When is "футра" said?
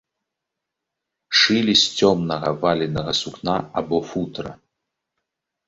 4.09-4.59